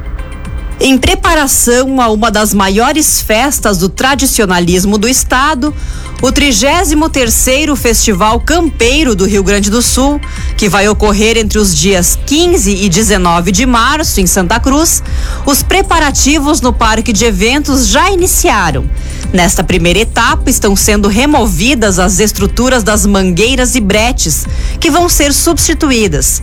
Em 0.79 0.97
preparação 0.97 2.01
a 2.01 2.09
uma 2.09 2.29
das 2.29 2.53
maiores 2.53 3.21
festas 3.21 3.77
do 3.77 3.87
tradicionalismo 3.87 4.97
do 4.97 5.07
estado, 5.07 5.73
o 6.21 6.27
33º 6.27 7.75
Festival 7.77 8.39
Campeiro 8.41 9.15
do 9.15 9.25
Rio 9.25 9.41
Grande 9.41 9.69
do 9.69 9.81
Sul, 9.81 10.19
que 10.57 10.67
vai 10.67 10.87
ocorrer 10.87 11.37
entre 11.37 11.59
os 11.59 11.75
dias 11.75 12.19
15 12.25 12.71
e 12.71 12.89
19 12.89 13.51
de 13.51 13.65
março 13.65 14.19
em 14.19 14.27
Santa 14.27 14.59
Cruz, 14.59 15.01
os 15.45 15.63
preparativos 15.63 16.59
no 16.59 16.73
parque 16.73 17.13
de 17.13 17.23
eventos 17.23 17.87
já 17.87 18.11
iniciaram. 18.11 18.85
Nesta 19.33 19.63
primeira 19.63 19.99
etapa 19.99 20.49
estão 20.49 20.75
sendo 20.75 21.07
removidas 21.09 21.99
as 21.99 22.19
estruturas 22.19 22.83
das 22.83 23.05
mangueiras 23.05 23.75
e 23.75 23.81
bretes, 23.81 24.45
que 24.79 24.89
vão 24.89 25.09
ser 25.09 25.33
substituídas. 25.33 26.41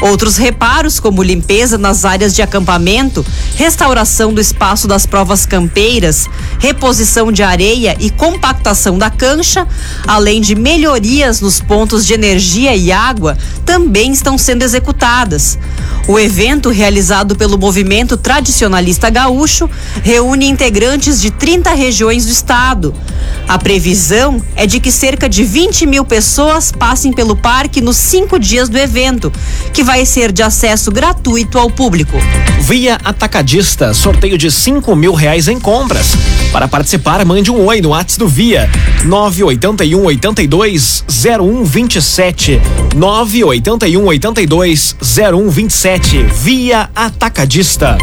Outros 0.00 0.36
reparos, 0.36 0.98
como 0.98 1.22
limpeza 1.22 1.78
nas 1.78 2.04
áreas 2.04 2.34
de 2.34 2.42
acampamento, 2.42 3.24
restauração 3.72 4.34
do 4.34 4.40
espaço 4.40 4.86
das 4.86 5.06
provas 5.06 5.46
campeiras, 5.46 6.28
reposição 6.58 7.32
de 7.32 7.42
areia 7.42 7.96
e 7.98 8.10
compactação 8.10 8.98
da 8.98 9.08
cancha, 9.08 9.66
além 10.06 10.42
de 10.42 10.54
melhorias 10.54 11.40
nos 11.40 11.58
pontos 11.58 12.04
de 12.04 12.12
energia 12.12 12.76
e 12.76 12.92
água, 12.92 13.34
também 13.64 14.12
estão 14.12 14.36
sendo 14.36 14.62
executadas. 14.62 15.58
O 16.06 16.18
evento, 16.18 16.68
realizado 16.68 17.34
pelo 17.34 17.56
movimento 17.56 18.18
tradicionalista 18.18 19.08
gaúcho, 19.08 19.70
reúne 20.02 20.50
integrantes 20.50 21.18
de 21.18 21.30
30 21.30 21.72
regiões 21.72 22.26
do 22.26 22.32
estado. 22.32 22.94
A 23.48 23.58
previsão 23.58 24.42
é 24.54 24.66
de 24.66 24.80
que 24.80 24.92
cerca 24.92 25.28
de 25.30 25.44
20 25.44 25.86
mil 25.86 26.04
pessoas 26.04 26.70
passem 26.70 27.10
pelo 27.10 27.36
parque 27.36 27.80
nos 27.80 27.96
cinco 27.96 28.38
dias 28.38 28.68
do 28.68 28.76
evento, 28.76 29.32
que 29.72 29.82
vai 29.82 30.04
ser 30.04 30.30
de 30.30 30.42
acesso 30.42 30.90
gratuito 30.90 31.58
ao 31.58 31.70
público. 31.70 32.18
Via 32.60 32.98
Atacadista, 33.04 33.61
sorteio 33.94 34.36
de 34.36 34.50
5 34.50 34.94
mil 34.96 35.12
reais 35.14 35.48
em 35.48 35.58
compras. 35.58 36.16
Para 36.52 36.66
participar, 36.66 37.24
mande 37.24 37.50
um 37.50 37.64
oi 37.66 37.80
no 37.80 37.90
WhatsApp 37.90 38.18
do 38.18 38.28
Via 38.28 38.68
981 39.04 40.04
82 40.04 41.04
0127 41.08 42.60
981 42.94 44.04
82 44.04 44.96
0127 45.00 46.22
Via 46.24 46.90
Atacadista. 46.94 47.96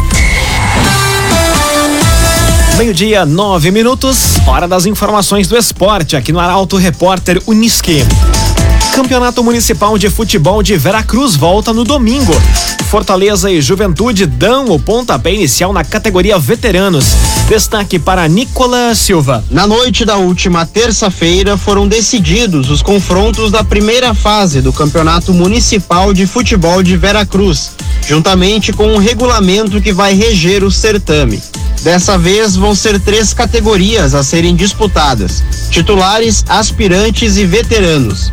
Meio-dia, 2.76 3.26
nove 3.26 3.70
minutos, 3.70 4.38
hora 4.46 4.66
das 4.66 4.86
informações 4.86 5.46
do 5.46 5.56
esporte 5.56 6.16
aqui 6.16 6.32
no 6.32 6.40
Arauto 6.40 6.78
Repórter 6.78 7.40
Unisque. 7.46 8.02
Campeonato 8.94 9.42
Municipal 9.42 9.96
de 9.96 10.10
Futebol 10.10 10.62
de 10.62 10.76
Veracruz 10.76 11.34
volta 11.34 11.72
no 11.72 11.84
domingo. 11.84 12.32
Fortaleza 12.90 13.50
e 13.50 13.60
Juventude 13.60 14.26
dão 14.26 14.66
o 14.70 14.78
pontapé 14.78 15.32
inicial 15.32 15.72
na 15.72 15.84
categoria 15.84 16.38
veteranos. 16.38 17.06
Destaque 17.48 17.98
para 17.98 18.28
Nicolas 18.28 18.98
Silva. 18.98 19.44
Na 19.48 19.66
noite 19.66 20.04
da 20.04 20.16
última 20.16 20.66
terça-feira 20.66 21.56
foram 21.56 21.86
decididos 21.86 22.68
os 22.68 22.82
confrontos 22.82 23.50
da 23.50 23.62
primeira 23.62 24.12
fase 24.12 24.60
do 24.60 24.72
Campeonato 24.72 25.32
Municipal 25.32 26.12
de 26.12 26.26
Futebol 26.26 26.82
de 26.82 26.96
Veracruz, 26.96 27.70
juntamente 28.06 28.72
com 28.72 28.94
o 28.94 28.98
regulamento 28.98 29.80
que 29.80 29.92
vai 29.92 30.14
reger 30.14 30.64
o 30.64 30.70
certame. 30.70 31.40
Dessa 31.82 32.18
vez 32.18 32.56
vão 32.56 32.74
ser 32.74 33.00
três 33.00 33.32
categorias 33.32 34.14
a 34.14 34.22
serem 34.22 34.54
disputadas: 34.54 35.42
titulares, 35.70 36.44
aspirantes 36.48 37.36
e 37.36 37.46
veteranos. 37.46 38.30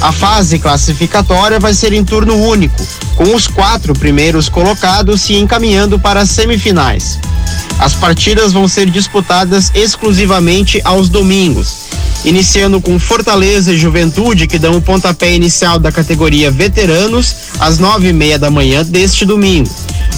A 0.00 0.12
fase 0.12 0.58
classificatória 0.58 1.58
vai 1.58 1.72
ser 1.72 1.92
em 1.92 2.04
turno 2.04 2.34
único, 2.36 2.86
com 3.16 3.34
os 3.34 3.46
quatro 3.46 3.94
primeiros 3.94 4.48
colocados 4.48 5.22
se 5.22 5.34
encaminhando 5.34 5.98
para 5.98 6.20
as 6.20 6.30
semifinais. 6.30 7.18
As 7.78 7.94
partidas 7.94 8.52
vão 8.52 8.68
ser 8.68 8.90
disputadas 8.90 9.70
exclusivamente 9.74 10.80
aos 10.84 11.08
domingos, 11.08 11.86
iniciando 12.24 12.80
com 12.80 12.98
Fortaleza 12.98 13.72
e 13.72 13.78
Juventude, 13.78 14.46
que 14.46 14.58
dão 14.58 14.76
o 14.76 14.82
pontapé 14.82 15.34
inicial 15.34 15.78
da 15.78 15.90
categoria 15.90 16.50
Veteranos, 16.50 17.34
às 17.58 17.78
nove 17.78 18.08
e 18.08 18.12
meia 18.12 18.38
da 18.38 18.50
manhã 18.50 18.84
deste 18.84 19.24
domingo. 19.24 19.70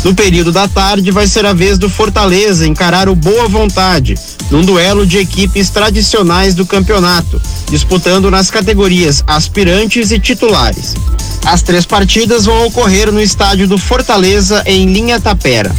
No 0.04 0.14
período 0.14 0.52
da 0.52 0.68
tarde, 0.68 1.10
vai 1.10 1.26
ser 1.26 1.46
a 1.46 1.52
vez 1.52 1.78
do 1.78 1.88
Fortaleza 1.88 2.66
encarar 2.66 3.08
o 3.08 3.16
Boa 3.16 3.48
Vontade, 3.48 4.16
num 4.50 4.62
duelo 4.62 5.06
de 5.06 5.18
equipes 5.18 5.70
tradicionais 5.70 6.54
do 6.54 6.66
campeonato, 6.66 7.40
disputando 7.70 8.30
nas 8.30 8.50
categorias 8.50 9.22
aspirantes 9.26 10.10
e 10.10 10.18
titulares. 10.18 10.94
As 11.44 11.62
três 11.62 11.86
partidas 11.86 12.44
vão 12.44 12.66
ocorrer 12.66 13.10
no 13.10 13.20
estádio 13.20 13.66
do 13.66 13.78
Fortaleza, 13.78 14.62
em 14.66 14.92
Linha 14.92 15.20
Tapera. 15.20 15.74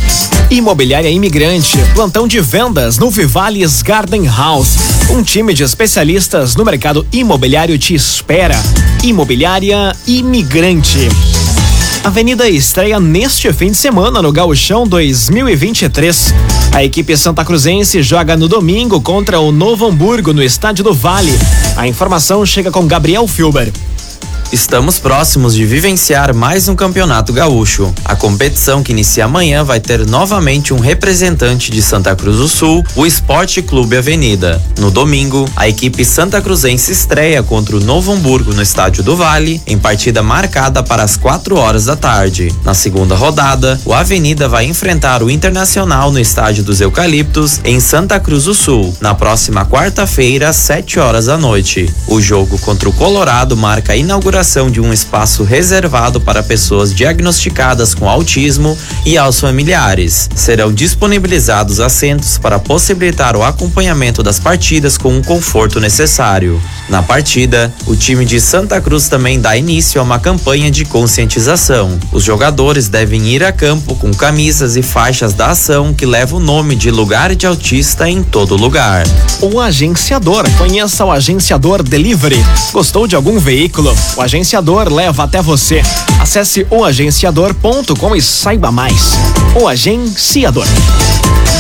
Imobiliária 0.50 1.10
Imigrante, 1.10 1.78
plantão 1.94 2.28
de 2.28 2.42
vendas 2.42 2.98
no 2.98 3.10
Vivales 3.12 3.82
Garden 3.82 4.26
House. 4.26 4.78
Um 5.12 5.22
time 5.22 5.54
de 5.54 5.64
especialistas 5.64 6.56
no 6.56 6.66
mercado 6.66 7.06
imobiliário 7.12 7.78
te 7.78 7.94
espera. 7.94 8.60
Imobiliária 9.04 9.96
Imigrante. 10.08 11.08
Avenida 12.04 12.50
estreia 12.50 13.00
neste 13.00 13.52
fim 13.52 13.72
de 13.72 13.78
semana 13.78 14.22
no 14.22 14.32
Gauchão 14.32 14.88
2023. 14.88 16.34
A 16.74 16.84
equipe 16.84 17.16
santa 17.18 17.44
cruzense 17.44 18.02
joga 18.02 18.38
no 18.38 18.48
domingo 18.48 19.02
contra 19.02 19.40
o 19.40 19.52
Novo 19.52 19.86
Hamburgo 19.86 20.34
no 20.34 20.42
Estádio 20.42 20.84
do 20.84 20.94
Vale. 20.94 21.38
A 21.76 21.88
informação 21.88 22.46
chega 22.46 22.72
com 22.72 22.88
Gabriel 22.88 23.28
Filber. 23.28 23.72
Estamos 24.52 24.98
próximos 24.98 25.54
de 25.54 25.64
vivenciar 25.64 26.34
mais 26.34 26.68
um 26.68 26.76
campeonato 26.76 27.32
gaúcho. 27.32 27.94
A 28.04 28.16
competição 28.16 28.82
que 28.82 28.92
inicia 28.92 29.26
amanhã 29.26 29.64
vai 29.64 29.80
ter 29.80 30.08
novamente 30.08 30.74
um 30.74 30.80
representante 30.80 31.70
de 31.70 31.84
Santa 31.84 32.16
Cruz 32.16 32.38
do 32.38 32.48
Sul, 32.48 32.84
o 32.96 33.06
Esporte 33.06 33.62
Clube 33.62 33.96
Avenida. 33.96 34.60
No 34.80 34.90
domingo, 34.90 35.48
a 35.56 35.70
equipe 35.70 36.04
santa 36.04 36.42
cruzense 36.42 36.92
estreia 36.92 37.44
contra 37.44 37.78
o 37.78 37.80
Novo 37.80 38.12
Hamburgo 38.12 38.52
no 38.52 38.64
Estádio 38.64 39.04
do 39.04 39.16
Vale, 39.16 39.62
em 39.68 39.78
partida 39.78 40.24
marcada 40.24 40.82
para 40.82 41.04
as 41.04 41.16
4 41.16 41.56
horas 41.56 41.86
da 41.86 41.96
tarde. 41.96 42.52
Na 42.64 42.74
segunda 42.74 43.16
rodada, 43.16 43.80
o 43.86 43.94
Avenida 43.94 44.50
vai 44.50 44.66
enfrentar 44.66 45.22
o 45.22 45.30
Internacional 45.30 46.12
no 46.12 46.20
Estádio 46.20 46.64
dos 46.64 46.82
Eucaliptos, 46.82 47.62
em 47.64 47.80
Santa 47.80 48.20
Cruz 48.20 48.46
do 48.46 48.56
Sul, 48.56 48.98
na 49.00 49.14
próxima 49.14 49.64
quarta-feira, 49.64 50.50
às 50.50 50.56
7 50.56 51.00
horas 51.00 51.26
da 51.26 51.38
noite. 51.38 51.88
O 52.08 52.20
jogo 52.20 52.58
contra 52.58 52.90
o 52.90 52.94
Colorado 52.94 53.56
marca 53.56 53.94
a 53.94 53.96
inauguração 53.96 54.39
de 54.40 54.80
um 54.80 54.94
espaço 54.94 55.44
reservado 55.44 56.22
para 56.22 56.42
pessoas 56.42 56.94
diagnosticadas 56.94 57.94
com 57.94 58.08
autismo 58.08 58.78
e 59.06 59.18
aos 59.18 59.38
familiares. 59.38 60.30
Serão 60.34 60.72
disponibilizados 60.72 61.82
assentos 61.82 62.38
para 62.38 62.58
possibilitar 62.58 63.36
o 63.36 63.44
acompanhamento 63.44 64.24
das 64.24 64.40
partidas 64.40 64.98
com 64.98 65.18
o 65.18 65.24
conforto 65.24 65.82
necessário. 65.82 66.62
Na 66.88 67.04
partida, 67.04 67.72
o 67.86 67.98
time 67.98 68.24
de 68.24 68.40
Santa 68.40 68.80
Cruz 68.80 69.10
também 69.10 69.42
dá 69.42 69.58
início 69.58 70.00
a 70.00 70.04
uma 70.06 70.20
campanha 70.20 70.72
de 70.72 70.86
conscientização. 70.86 72.00
Os 72.10 72.24
jogadores 72.24 72.88
devem 72.88 73.28
ir 73.28 73.44
a 73.44 73.52
campo 73.52 73.94
com 73.96 74.14
camisas 74.14 74.78
e 74.78 74.82
faixas 74.82 75.34
da 75.34 75.48
ação 75.48 75.94
que 75.94 76.06
leva 76.06 76.38
o 76.38 76.40
nome 76.40 76.78
de 76.78 76.90
Lugar 76.90 77.36
de 77.36 77.46
Autista 77.46 78.10
em 78.10 78.24
todo 78.24 78.56
lugar. 78.56 79.04
O 79.42 79.60
agenciador. 79.60 80.50
Conheça 80.58 81.04
o 81.04 81.12
agenciador 81.12 81.84
Delivery. 81.84 82.42
Gostou 82.72 83.06
de 83.06 83.18
algum 83.18 83.38
veículo? 83.38 83.96
O 84.16 84.22
agenciador 84.30 84.94
leva 84.94 85.24
até 85.24 85.42
você. 85.42 85.82
Acesse 86.22 86.66
oagenciador.com 86.70 88.16
e 88.16 88.22
saiba 88.22 88.72
mais. 88.72 89.14
O 89.60 89.68
agenciador. 89.68 90.68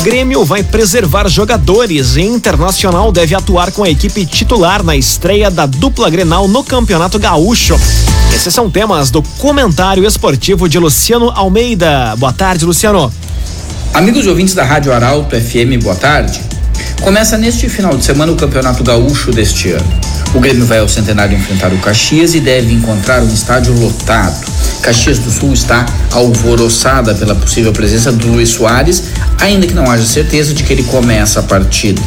Grêmio 0.03 0.45
vai 0.45 0.61
preservar 0.61 1.27
jogadores 1.27 2.15
e 2.15 2.21
Internacional 2.21 3.11
deve 3.11 3.33
atuar 3.33 3.71
com 3.71 3.83
a 3.83 3.89
equipe 3.89 4.23
titular 4.23 4.83
na 4.83 4.95
estreia 4.95 5.49
da 5.49 5.65
dupla 5.65 6.11
Grenal 6.11 6.47
no 6.47 6.63
Campeonato 6.63 7.17
Gaúcho. 7.17 7.75
Esses 8.35 8.53
são 8.53 8.69
temas 8.69 9.09
do 9.09 9.23
comentário 9.39 10.05
esportivo 10.05 10.69
de 10.69 10.77
Luciano 10.77 11.31
Almeida. 11.31 12.15
Boa 12.17 12.31
tarde, 12.31 12.65
Luciano. 12.65 13.11
Amigos 13.95 14.27
e 14.27 14.29
ouvintes 14.29 14.53
da 14.53 14.63
Rádio 14.63 14.93
Arauto 14.93 15.35
FM, 15.35 15.81
boa 15.81 15.95
tarde. 15.95 16.39
Começa 17.01 17.37
neste 17.37 17.69
final 17.69 17.95
de 17.97 18.05
semana 18.05 18.31
o 18.31 18.35
Campeonato 18.35 18.83
Gaúcho 18.83 19.31
deste 19.31 19.71
ano. 19.71 19.99
O 20.33 20.39
Grêmio 20.39 20.65
vai 20.65 20.79
ao 20.79 20.87
Centenário 20.87 21.35
enfrentar 21.35 21.73
o 21.73 21.77
Caxias 21.79 22.35
e 22.35 22.39
deve 22.39 22.73
encontrar 22.73 23.23
um 23.23 23.33
estádio 23.33 23.73
lotado. 23.73 24.45
Caxias 24.81 25.19
do 25.19 25.31
Sul 25.31 25.53
está 25.53 25.85
alvoroçada 26.11 27.15
pela 27.15 27.35
possível 27.35 27.71
presença 27.73 28.11
do 28.11 28.27
Luiz 28.27 28.49
Soares, 28.49 29.03
ainda 29.39 29.65
que 29.65 29.73
não 29.73 29.89
haja 29.89 30.05
certeza 30.05 30.53
de 30.53 30.63
que 30.63 30.71
ele 30.71 30.83
começa 30.83 31.39
a 31.39 31.43
partida. 31.43 32.01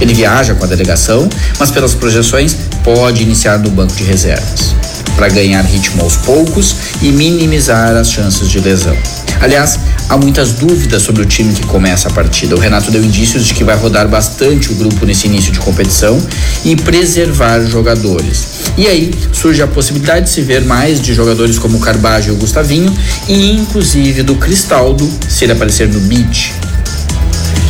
Ele 0.00 0.14
viaja 0.14 0.54
com 0.54 0.64
a 0.64 0.68
delegação, 0.68 1.28
mas 1.58 1.70
pelas 1.70 1.94
projeções 1.94 2.56
pode 2.82 3.22
iniciar 3.22 3.58
no 3.58 3.70
banco 3.70 3.94
de 3.94 4.04
reservas, 4.04 4.74
para 5.16 5.28
ganhar 5.28 5.62
ritmo 5.62 6.02
aos 6.02 6.16
poucos 6.16 6.76
e 7.02 7.10
minimizar 7.10 7.94
as 7.96 8.10
chances 8.10 8.48
de 8.48 8.60
lesão. 8.60 8.96
Aliás, 9.40 9.78
há 10.08 10.16
muitas 10.16 10.52
dúvidas 10.52 11.02
sobre 11.02 11.22
o 11.22 11.26
time 11.26 11.52
que 11.52 11.64
começa 11.66 12.08
a 12.08 12.12
partida. 12.12 12.54
O 12.54 12.58
Renato 12.58 12.90
deu 12.90 13.04
indícios 13.04 13.44
de 13.44 13.54
que 13.54 13.64
vai 13.64 13.76
rodar 13.76 14.08
bastante 14.08 14.72
o 14.72 14.74
grupo 14.74 15.04
nesse 15.04 15.26
início 15.26 15.52
de 15.52 15.58
competição 15.58 16.20
e 16.64 16.74
preservar 16.76 17.60
jogadores. 17.60 18.46
E 18.76 18.86
aí 18.86 19.10
surge 19.32 19.62
a 19.62 19.66
possibilidade 19.66 20.26
de 20.26 20.30
se 20.30 20.42
ver 20.42 20.64
mais 20.64 21.00
de 21.00 21.14
jogadores 21.14 21.58
como 21.58 21.78
Carbajo 21.80 22.30
e 22.30 22.32
o 22.32 22.36
Gustavinho 22.36 22.92
e 23.28 23.52
inclusive 23.52 24.22
do 24.22 24.36
Cristaldo 24.36 25.08
se 25.28 25.44
ele 25.44 25.52
aparecer 25.52 25.88
no 25.88 26.00
bid. 26.00 26.65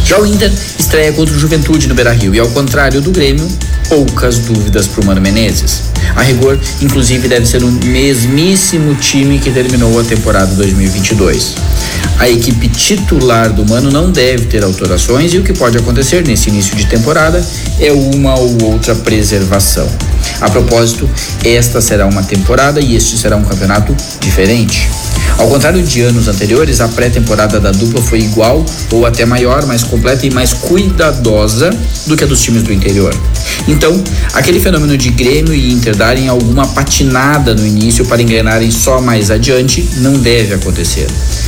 Já 0.07 0.21
o 0.21 0.25
Inter 0.25 0.53
estreia 0.79 1.13
contra 1.13 1.35
o 1.35 1.39
Juventude 1.39 1.89
no 1.89 1.95
Beira-Rio 1.97 2.33
e 2.33 2.39
ao 2.39 2.47
contrário 2.51 3.01
do 3.01 3.11
Grêmio, 3.11 3.45
poucas 3.89 4.39
dúvidas 4.39 4.87
para 4.87 5.03
o 5.03 5.05
Mano 5.05 5.21
Menezes. 5.21 5.83
A 6.15 6.23
rigor, 6.23 6.61
inclusive, 6.81 7.27
deve 7.27 7.45
ser 7.45 7.65
o 7.65 7.67
mesmíssimo 7.67 8.95
time 8.95 9.41
que 9.41 9.51
terminou 9.51 9.99
a 9.99 10.05
temporada 10.05 10.55
2022. 10.55 11.57
A 12.21 12.29
equipe 12.29 12.69
titular 12.69 13.53
do 13.53 13.69
Mano 13.69 13.91
não 13.91 14.13
deve 14.13 14.47
ter 14.47 14.63
alterações 14.63 15.35
e 15.35 15.39
o 15.39 15.43
que 15.43 15.53
pode 15.53 15.77
acontecer 15.77 16.25
nesse 16.25 16.51
início 16.51 16.77
de 16.77 16.87
temporada 16.87 17.45
é 17.81 17.91
uma 17.91 18.39
ou 18.39 18.63
outra 18.63 18.95
preservação. 18.95 19.91
A 20.41 20.49
propósito, 20.49 21.11
esta 21.45 21.81
será 21.81 22.07
uma 22.07 22.23
temporada 22.23 22.81
e 22.81 22.95
este 22.95 23.19
será 23.19 23.37
um 23.37 23.45
campeonato 23.45 23.93
diferente. 24.21 24.89
Ao 25.39 25.49
contrário 25.49 25.83
de 25.83 26.01
anos 26.01 26.29
anteriores, 26.29 26.81
a 26.81 26.89
pré-temporada 26.89 27.61
da 27.61 27.71
dupla 27.71 28.01
foi 28.03 28.21
igual 28.21 28.65
ou 28.91 29.05
até 29.05 29.25
maior, 29.25 29.67
mais 29.67 29.85
completa 29.85 30.27
e 30.27 30.31
mais 30.31 30.53
cuidadosa 30.53 31.71
do 32.07 32.17
que 32.17 32.25
a 32.25 32.27
dos 32.27 32.41
times 32.41 32.63
do 32.63 32.73
interior. 32.73 33.15
Então, 33.69 34.03
aquele 34.33 34.61
fenômeno 34.61 34.97
de 34.97 35.11
Grêmio 35.11 35.55
e 35.55 35.73
Inter 35.73 35.95
darem 35.95 36.29
alguma 36.29 36.67
patinada 36.69 37.55
no 37.55 37.67
início 37.67 38.05
para 38.07 38.23
engrenarem 38.23 38.71
só 38.71 39.01
mais 39.01 39.31
adiante 39.31 39.89
não 39.97 40.15
deve 40.15 40.55
acontecer. 40.55 41.07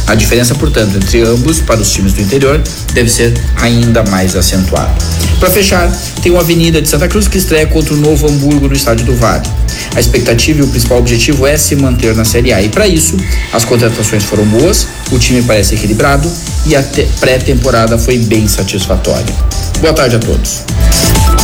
A 0.08 0.14
diferença, 0.14 0.54
portanto, 0.54 0.96
entre 0.96 1.20
ambos 1.20 1.60
para 1.60 1.80
os 1.80 1.92
times 1.92 2.14
do 2.14 2.22
interior 2.22 2.62
deve 2.94 3.10
ser 3.10 3.34
ainda 3.56 4.02
mais 4.04 4.34
acentuada. 4.34 4.90
Para 5.38 5.50
fechar, 5.50 5.92
tem 6.22 6.32
uma 6.32 6.40
Avenida 6.40 6.80
de 6.80 6.88
Santa 6.88 7.06
Cruz 7.06 7.28
que 7.28 7.36
estreia 7.36 7.66
contra 7.66 7.92
o 7.92 7.96
Novo 7.98 8.26
Hamburgo 8.26 8.68
no 8.68 8.74
estádio 8.74 9.04
do 9.04 9.14
Vale. 9.14 9.46
A 9.94 10.00
expectativa 10.00 10.60
e 10.60 10.62
o 10.62 10.68
principal 10.68 10.98
objetivo 10.98 11.46
é 11.46 11.58
se 11.58 11.76
manter 11.76 12.14
na 12.14 12.24
Série 12.24 12.54
A. 12.54 12.62
E 12.62 12.70
para 12.70 12.88
isso, 12.88 13.18
as 13.52 13.66
contratações 13.66 14.24
foram 14.24 14.46
boas, 14.46 14.88
o 15.12 15.18
time 15.18 15.42
parece 15.42 15.74
equilibrado 15.74 16.30
e 16.64 16.74
a 16.74 16.82
pré-temporada 17.20 17.98
foi 17.98 18.16
bem 18.18 18.48
satisfatória. 18.48 19.34
Boa 19.80 19.92
tarde 19.92 20.16
a 20.16 20.18
todos. 20.18 20.62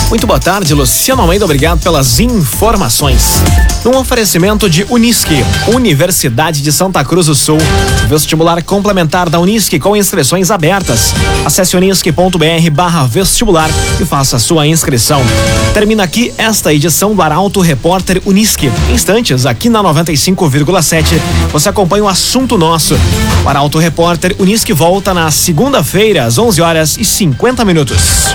Muito 0.09 0.27
boa 0.27 0.39
tarde, 0.39 0.75
Luciano 0.75 1.23
Almeida. 1.23 1.45
Obrigado 1.45 1.81
pelas 1.81 2.21
informações. 2.21 3.43
Um 3.85 3.97
oferecimento 3.97 4.69
de 4.69 4.87
Unisque, 4.89 5.45
Universidade 5.69 6.63
de 6.63 6.73
Santa 6.73 7.05
Cruz 7.05 7.27
do 7.27 7.35
Sul. 7.35 7.59
Vestibular 8.09 8.63
complementar 8.63 9.29
da 9.29 9.41
Unisque 9.41 9.79
com 9.79 9.97
inscrições 9.97 10.51
abertas. 10.51 11.15
Acesse 11.45 11.77
unisque.br 11.77 12.71
barra 12.71 13.07
vestibular 13.07 13.69
e 14.01 14.05
faça 14.05 14.39
sua 14.39 14.67
inscrição. 14.67 15.23
Termina 15.73 16.05
aqui 16.05 16.33
esta 16.39 16.73
edição 16.73 17.15
do 17.15 17.23
Arauto 17.23 17.61
Repórter 17.61 18.23
Unisque. 18.25 18.71
Instantes, 18.93 19.47
aqui 19.47 19.69
na 19.69 19.83
95,7, 19.83 21.19
você 21.51 21.69
acompanha 21.71 22.05
o 22.05 22.09
assunto 22.09 22.57
nosso. 22.57 22.95
O 23.45 23.49
Arauto 23.49 23.79
Repórter 23.79 24.37
Unisque 24.39 24.73
volta 24.73 25.13
na 25.13 25.31
segunda-feira, 25.31 26.25
às 26.25 26.39
11 26.39 26.63
horas 26.63 26.97
e 26.99 27.05
50 27.05 27.65
minutos. 27.65 28.35